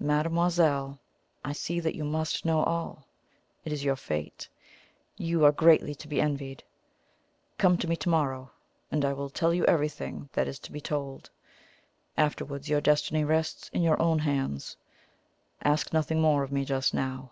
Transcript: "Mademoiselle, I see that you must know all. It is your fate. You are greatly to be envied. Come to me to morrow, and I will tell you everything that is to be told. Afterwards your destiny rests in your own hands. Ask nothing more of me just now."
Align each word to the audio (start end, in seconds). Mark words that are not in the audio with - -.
"Mademoiselle, 0.00 0.98
I 1.44 1.52
see 1.52 1.78
that 1.78 1.94
you 1.94 2.02
must 2.02 2.44
know 2.44 2.64
all. 2.64 3.06
It 3.64 3.72
is 3.72 3.84
your 3.84 3.94
fate. 3.94 4.48
You 5.16 5.44
are 5.44 5.52
greatly 5.52 5.94
to 5.94 6.08
be 6.08 6.20
envied. 6.20 6.64
Come 7.58 7.78
to 7.78 7.86
me 7.86 7.94
to 7.94 8.08
morrow, 8.08 8.50
and 8.90 9.04
I 9.04 9.12
will 9.12 9.30
tell 9.30 9.54
you 9.54 9.64
everything 9.66 10.30
that 10.32 10.48
is 10.48 10.58
to 10.58 10.72
be 10.72 10.80
told. 10.80 11.30
Afterwards 12.16 12.68
your 12.68 12.80
destiny 12.80 13.22
rests 13.22 13.68
in 13.68 13.82
your 13.82 14.02
own 14.02 14.18
hands. 14.18 14.76
Ask 15.62 15.92
nothing 15.92 16.20
more 16.20 16.42
of 16.42 16.50
me 16.50 16.64
just 16.64 16.92
now." 16.92 17.30